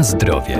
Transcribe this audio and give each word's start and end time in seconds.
Na 0.00 0.04
zdrowie. 0.04 0.56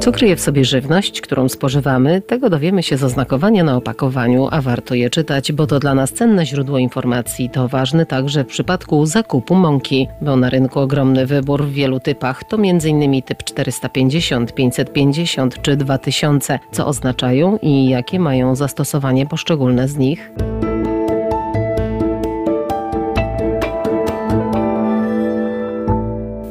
Co 0.00 0.12
kryje 0.12 0.36
w 0.36 0.40
sobie 0.40 0.64
żywność, 0.64 1.20
którą 1.20 1.48
spożywamy, 1.48 2.20
tego 2.20 2.50
dowiemy 2.50 2.82
się 2.82 2.96
z 2.96 3.04
oznakowania 3.04 3.64
na 3.64 3.76
opakowaniu, 3.76 4.48
a 4.50 4.60
warto 4.60 4.94
je 4.94 5.10
czytać, 5.10 5.52
bo 5.52 5.66
to 5.66 5.78
dla 5.78 5.94
nas 5.94 6.12
cenne 6.12 6.46
źródło 6.46 6.78
informacji. 6.78 7.50
To 7.50 7.68
ważne 7.68 8.06
także 8.06 8.44
w 8.44 8.46
przypadku 8.46 9.06
zakupu 9.06 9.54
mąki, 9.54 10.08
bo 10.20 10.36
na 10.36 10.50
rynku 10.50 10.80
ogromny 10.80 11.26
wybór 11.26 11.64
w 11.64 11.72
wielu 11.72 12.00
typach 12.00 12.44
to 12.44 12.56
m.in. 12.56 13.22
typ 13.22 13.44
450, 13.44 14.54
550 14.54 15.62
czy 15.62 15.76
2000. 15.76 16.58
Co 16.72 16.86
oznaczają 16.86 17.58
i 17.62 17.88
jakie 17.88 18.20
mają 18.20 18.54
zastosowanie 18.54 19.26
poszczególne 19.26 19.88
z 19.88 19.96
nich? 19.96 20.30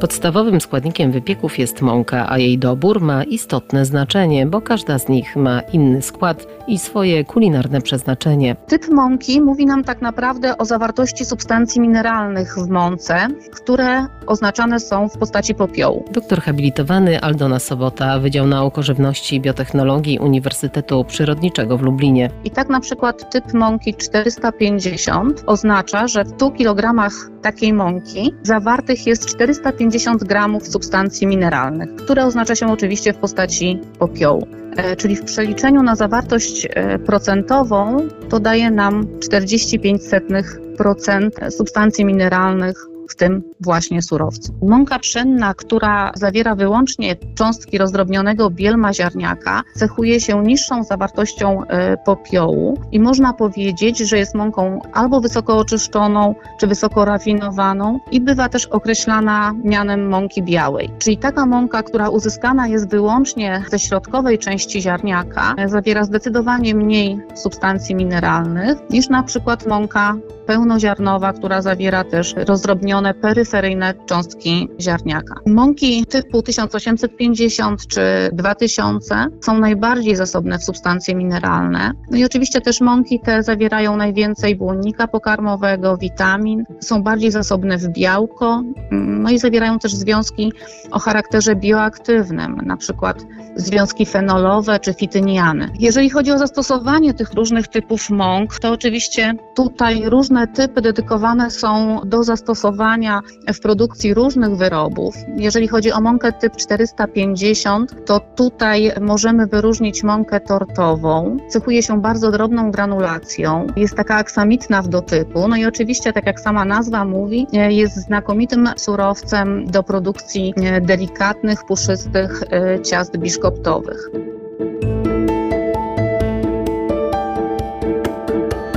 Podstawowym 0.06 0.60
składnikiem 0.60 1.12
wypieków 1.12 1.58
jest 1.58 1.82
mąka, 1.82 2.30
a 2.30 2.38
jej 2.38 2.58
dobór 2.58 3.00
ma 3.00 3.24
istotne 3.24 3.84
znaczenie, 3.84 4.46
bo 4.46 4.60
każda 4.60 4.98
z 4.98 5.08
nich 5.08 5.36
ma 5.36 5.60
inny 5.60 6.02
skład 6.02 6.46
i 6.68 6.78
swoje 6.78 7.24
kulinarne 7.24 7.80
przeznaczenie. 7.80 8.56
Typ 8.66 8.88
mąki 8.88 9.40
mówi 9.40 9.66
nam 9.66 9.84
tak 9.84 10.02
naprawdę 10.02 10.58
o 10.58 10.64
zawartości 10.64 11.24
substancji 11.24 11.80
mineralnych 11.80 12.54
w 12.58 12.68
mące, 12.68 13.28
które 13.52 14.06
oznaczane 14.26 14.80
są 14.80 15.08
w 15.08 15.18
postaci 15.18 15.54
popiołu. 15.54 16.04
Doktor 16.12 16.40
habilitowany 16.40 17.20
Aldona 17.20 17.58
Sobota, 17.58 18.18
Wydział 18.18 18.46
Nauk 18.46 18.78
o 18.78 18.82
Żywności 18.82 19.36
i 19.36 19.40
Biotechnologii 19.40 20.18
Uniwersytetu 20.18 21.04
Przyrodniczego 21.04 21.78
w 21.78 21.82
Lublinie. 21.82 22.30
I 22.44 22.50
tak 22.50 22.68
na 22.68 22.80
przykład 22.80 23.32
typ 23.32 23.54
mąki 23.54 23.94
450 23.94 25.42
oznacza, 25.46 26.08
że 26.08 26.24
w 26.24 26.28
100 26.28 26.50
kg 26.50 27.10
takiej 27.46 27.72
mąki 27.72 28.34
zawartych 28.42 29.06
jest 29.06 29.26
450 29.26 30.24
gramów 30.24 30.68
substancji 30.68 31.26
mineralnych, 31.26 31.94
które 31.94 32.24
oznacza 32.24 32.54
się 32.54 32.72
oczywiście 32.72 33.12
w 33.12 33.16
postaci 33.16 33.80
popiołu. 33.98 34.46
E, 34.76 34.96
czyli 34.96 35.16
w 35.16 35.24
przeliczeniu 35.24 35.82
na 35.82 35.96
zawartość 35.96 36.68
e, 36.70 36.98
procentową 36.98 38.08
to 38.28 38.40
daje 38.40 38.70
nam 38.70 39.06
45% 39.06 41.50
substancji 41.50 42.04
mineralnych 42.04 42.86
w 43.10 43.16
tym 43.16 43.42
właśnie 43.60 44.02
surowcu. 44.02 44.54
Mąka 44.62 44.98
pszenna, 44.98 45.54
która 45.54 46.12
zawiera 46.14 46.54
wyłącznie 46.54 47.16
cząstki 47.34 47.78
rozdrobnionego 47.78 48.50
bielma 48.50 48.92
ziarniaka, 48.92 49.62
cechuje 49.74 50.20
się 50.20 50.42
niższą 50.42 50.84
zawartością 50.84 51.64
e, 51.66 51.96
popiołu 51.96 52.78
i 52.92 53.00
można 53.00 53.32
powiedzieć, 53.32 53.98
że 53.98 54.18
jest 54.18 54.34
mąką 54.34 54.80
albo 54.92 55.20
wysoko 55.20 55.56
oczyszczoną, 55.56 56.34
czy 56.60 56.66
wysoko 56.66 57.04
rafinowaną 57.04 58.00
i 58.10 58.20
bywa 58.20 58.48
też 58.48 58.66
określana 58.66 59.54
mianem 59.64 60.08
mąki 60.08 60.42
białej. 60.42 60.90
Czyli 60.98 61.18
taka 61.18 61.46
mąka, 61.46 61.82
która 61.82 62.08
uzyskana 62.08 62.66
jest 62.68 62.90
wyłącznie 62.90 63.62
ze 63.70 63.78
środkowej 63.78 64.38
części 64.38 64.82
ziarniaka, 64.82 65.54
e, 65.58 65.68
zawiera 65.68 66.04
zdecydowanie 66.04 66.74
mniej 66.74 67.18
substancji 67.34 67.94
mineralnych 67.94 68.78
niż 68.90 69.08
na 69.08 69.22
przykład 69.22 69.66
mąka 69.66 70.16
pełnoziarnowa, 70.46 71.32
która 71.32 71.62
zawiera 71.62 72.04
też 72.04 72.34
rozdrobnione 72.36 73.14
peryferyjne 73.14 73.94
cząstki 74.06 74.68
ziarniaka. 74.80 75.34
Mąki 75.46 76.06
typu 76.06 76.42
1850 76.42 77.86
czy 77.86 78.00
2000 78.32 79.26
są 79.40 79.58
najbardziej 79.58 80.16
zasobne 80.16 80.58
w 80.58 80.64
substancje 80.64 81.14
mineralne. 81.14 81.92
No 82.10 82.16
i 82.16 82.24
oczywiście 82.24 82.60
też 82.60 82.80
mąki 82.80 83.20
te 83.20 83.42
zawierają 83.42 83.96
najwięcej 83.96 84.56
błonnika 84.56 85.08
pokarmowego, 85.08 85.96
witamin, 85.96 86.64
są 86.80 87.02
bardziej 87.02 87.30
zasobne 87.30 87.78
w 87.78 87.88
białko, 87.88 88.62
no 88.90 89.30
i 89.30 89.38
zawierają 89.38 89.78
też 89.78 89.94
związki 89.94 90.52
o 90.90 90.98
charakterze 90.98 91.56
bioaktywnym, 91.56 92.56
na 92.64 92.76
przykład 92.76 93.24
związki 93.56 94.06
fenolowe 94.06 94.80
czy 94.80 94.94
fityniany. 94.94 95.70
Jeżeli 95.78 96.10
chodzi 96.10 96.32
o 96.32 96.38
zastosowanie 96.38 97.14
tych 97.14 97.32
różnych 97.34 97.68
typów 97.68 98.10
mąk, 98.10 98.58
to 98.58 98.72
oczywiście 98.72 99.34
tutaj 99.54 100.02
różne 100.04 100.46
typy 100.46 100.82
dedykowane 100.82 101.50
są 101.50 102.00
do 102.04 102.24
zastosowania 102.24 103.20
w 103.54 103.60
produkcji 103.60 104.14
różnych 104.14 104.56
wyrobów. 104.56 105.14
Jeżeli 105.36 105.68
chodzi 105.68 105.92
o 105.92 106.00
mąkę 106.00 106.32
typ 106.32 106.56
450, 106.56 108.06
to 108.06 108.20
tutaj 108.20 108.92
możemy 109.00 109.46
wyróżnić 109.46 110.02
mąkę 110.02 110.40
tortową. 110.40 111.36
Cechuje 111.48 111.82
się 111.82 112.00
bardzo 112.00 112.30
drobną 112.30 112.70
granulacją, 112.70 113.66
jest 113.76 113.94
taka 113.94 114.14
aksamitna 114.14 114.82
w 114.82 114.88
dotyku, 114.88 115.48
no 115.48 115.56
i 115.56 115.66
oczywiście, 115.66 116.12
tak 116.12 116.26
jak 116.26 116.40
sama 116.40 116.64
nazwa 116.64 117.04
mówi, 117.04 117.46
jest 117.52 117.96
znakomitym 117.96 118.68
surowcem 118.76 119.66
do 119.66 119.82
produkcji 119.82 120.54
delikatnych, 120.82 121.64
puszystych 121.64 122.42
e, 122.50 122.82
ciast 122.82 123.16
biszkoptowych 123.18 123.45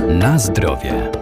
Na 0.08 0.38
zdrowie. 0.38 1.19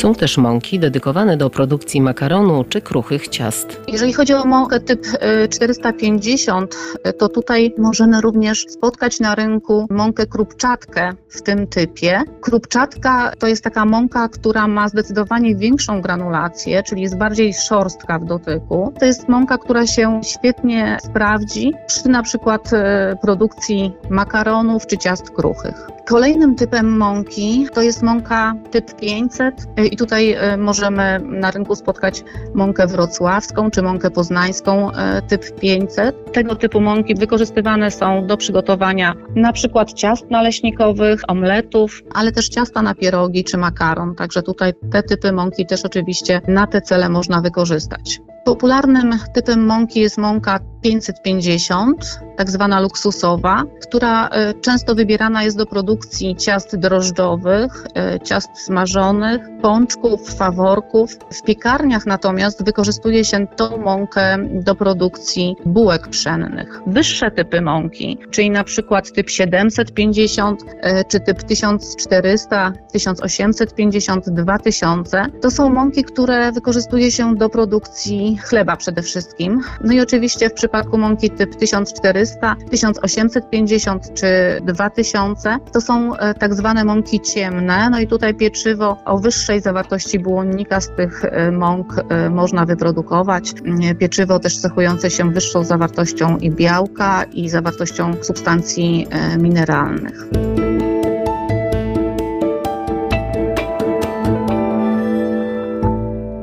Są 0.00 0.14
też 0.14 0.38
mąki 0.38 0.78
dedykowane 0.78 1.36
do 1.36 1.50
produkcji 1.50 2.00
makaronu 2.00 2.64
czy 2.64 2.80
kruchych 2.80 3.28
ciast. 3.28 3.80
Jeżeli 3.88 4.12
chodzi 4.12 4.34
o 4.34 4.44
mąkę 4.44 4.80
typ 4.80 5.06
450, 5.50 6.76
y, 7.08 7.12
to 7.12 7.28
tutaj 7.28 7.74
możemy 7.78 8.20
również 8.20 8.66
spotkać 8.68 9.20
na 9.20 9.34
rynku 9.34 9.86
mąkę 9.90 10.26
krupczatkę 10.26 11.12
w 11.28 11.42
tym 11.42 11.66
typie. 11.66 12.22
Krupczatka 12.40 13.32
to 13.38 13.46
jest 13.46 13.64
taka 13.64 13.84
mąka, 13.84 14.28
która 14.28 14.68
ma 14.68 14.88
zdecydowanie 14.88 15.56
większą 15.56 16.00
granulację, 16.00 16.82
czyli 16.82 17.02
jest 17.02 17.18
bardziej 17.18 17.54
szorstka 17.54 18.18
w 18.18 18.24
dotyku. 18.24 18.92
To 19.00 19.06
jest 19.06 19.28
mąka, 19.28 19.58
która 19.58 19.86
się 19.86 20.20
świetnie 20.24 20.98
sprawdzi 21.04 21.72
przy 21.86 22.08
na 22.08 22.22
przykład 22.22 22.72
y, 22.72 22.76
produkcji 23.22 23.92
makaronów 24.10 24.86
czy 24.86 24.98
ciast 24.98 25.30
kruchych. 25.30 25.90
Kolejnym 26.10 26.54
typem 26.54 26.96
mąki 26.96 27.66
to 27.74 27.82
jest 27.82 28.02
mąka 28.02 28.54
typ 28.70 28.96
500 28.96 29.54
i 29.90 29.96
tutaj 29.96 30.32
e, 30.32 30.56
możemy 30.56 31.20
na 31.24 31.50
rynku 31.50 31.74
spotkać 31.74 32.24
mąkę 32.54 32.86
wrocławską 32.86 33.70
czy 33.70 33.82
mąkę 33.82 34.10
poznańską 34.10 34.92
e, 34.92 35.22
typ 35.22 35.60
500. 35.60 36.32
Tego 36.32 36.56
typu 36.56 36.80
mąki 36.80 37.14
wykorzystywane 37.14 37.90
są 37.90 38.26
do 38.26 38.36
przygotowania 38.36 39.14
na 39.36 39.52
przykład 39.52 39.92
ciast 39.92 40.30
naleśnikowych, 40.30 41.20
omletów, 41.28 42.02
ale 42.14 42.32
też 42.32 42.48
ciasta 42.48 42.82
na 42.82 42.94
pierogi 42.94 43.44
czy 43.44 43.58
makaron. 43.58 44.14
Także 44.14 44.42
tutaj 44.42 44.72
te 44.92 45.02
typy 45.02 45.32
mąki 45.32 45.66
też 45.66 45.84
oczywiście 45.84 46.40
na 46.48 46.66
te 46.66 46.80
cele 46.80 47.08
można 47.08 47.40
wykorzystać. 47.40 48.20
Popularnym 48.44 49.18
typem 49.32 49.66
mąki 49.66 50.00
jest 50.00 50.18
mąka 50.18 50.60
550, 50.82 52.20
tak 52.36 52.50
zwana 52.50 52.80
luksusowa, 52.80 53.62
która 53.82 54.28
e, 54.28 54.54
często 54.54 54.94
wybierana 54.94 55.42
jest 55.42 55.56
do 55.56 55.66
produkcji 55.66 56.36
ciast 56.36 56.76
drożdżowych, 56.76 57.86
e, 57.96 58.20
ciast 58.20 58.48
smażonych, 58.54 59.40
pączków, 59.62 60.34
faworków. 60.34 61.10
W 61.32 61.42
piekarniach 61.42 62.06
natomiast 62.06 62.64
wykorzystuje 62.64 63.24
się 63.24 63.46
tą 63.46 63.76
mąkę 63.76 64.38
do 64.50 64.74
produkcji 64.74 65.56
bułek 65.66 66.08
pszennych. 66.08 66.80
Wyższe 66.86 67.30
typy 67.30 67.60
mąki, 67.60 68.18
czyli 68.30 68.50
na 68.50 68.64
przykład 68.64 69.12
typ 69.12 69.30
750 69.30 70.64
e, 70.80 71.04
czy 71.04 71.20
typ 71.20 71.42
1400, 71.42 72.72
1850, 72.92 74.30
2000, 74.30 75.26
to 75.40 75.50
są 75.50 75.70
mąki, 75.70 76.04
które 76.04 76.52
wykorzystuje 76.52 77.10
się 77.10 77.34
do 77.34 77.48
produkcji 77.48 78.29
chleba 78.38 78.76
przede 78.76 79.02
wszystkim. 79.02 79.60
No 79.84 79.92
i 79.92 80.00
oczywiście 80.00 80.50
w 80.50 80.52
przypadku 80.52 80.98
mąki 80.98 81.30
typ 81.30 81.56
1400, 81.56 82.56
1850 82.70 84.14
czy 84.14 84.26
2000 84.62 85.58
to 85.72 85.80
są 85.80 86.16
e, 86.16 86.34
tak 86.34 86.54
zwane 86.54 86.84
mąki 86.84 87.20
ciemne. 87.20 87.90
No 87.90 88.00
i 88.00 88.06
tutaj 88.06 88.34
pieczywo 88.34 88.96
o 89.04 89.18
wyższej 89.18 89.60
zawartości 89.60 90.18
błonnika 90.18 90.80
z 90.80 90.96
tych 90.96 91.24
e, 91.24 91.50
mąk 91.50 91.94
e, 92.08 92.30
można 92.30 92.66
wyprodukować. 92.66 93.52
Pieczywo 93.98 94.38
też 94.38 94.58
cechujące 94.58 95.10
się 95.10 95.30
wyższą 95.30 95.64
zawartością 95.64 96.38
i 96.38 96.50
białka 96.50 97.24
i 97.24 97.48
zawartością 97.48 98.14
substancji 98.22 99.06
mineralnych. 99.38 100.28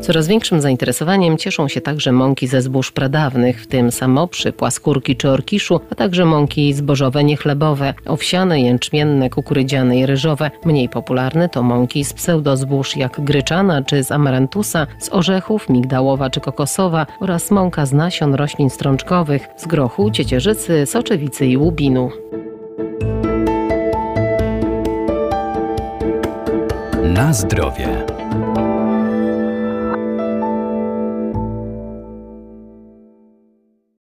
Coraz 0.08 0.28
większym 0.28 0.62
zainteresowaniem 0.62 1.38
cieszą 1.38 1.68
się 1.68 1.82
także 1.82 2.12
mąki 2.12 2.48
ze 2.48 2.62
zbóż 2.62 2.92
pradawnych, 2.92 3.62
w 3.62 3.68
tym 3.68 3.92
samoprzy, 3.92 4.54
płaskórki 4.54 5.16
czy 5.16 5.30
orkiszu, 5.30 5.80
a 5.92 5.96
także 5.96 6.26
mąki 6.26 6.74
zbożowe 6.74 7.24
niechlebowe, 7.24 7.94
owsiane, 8.06 8.62
jęczmienne, 8.62 9.30
kukurydziane 9.30 10.00
i 10.00 10.06
ryżowe. 10.06 10.52
Mniej 10.66 10.90
popularne 10.90 11.50
to 11.50 11.64
mąki 11.64 12.04
z 12.04 12.14
pseudozbóż 12.14 12.98
jak 12.98 13.22
gryczana 13.22 13.82
czy 13.82 14.04
z 14.04 14.12
amarantusa, 14.12 14.88
z 15.00 15.10
orzechów, 15.14 15.70
migdałowa 15.70 16.30
czy 16.30 16.40
kokosowa 16.40 17.06
oraz 17.20 17.52
mąka 17.52 17.86
z 17.86 17.94
nasion 17.94 18.34
roślin 18.36 18.70
strączkowych, 18.70 19.48
z 19.58 19.66
grochu, 19.66 20.12
ciecierzycy, 20.12 20.86
soczewicy 20.86 21.46
i 21.46 21.58
łubinu. 21.58 22.12
Na 27.04 27.34
zdrowie. 27.34 28.06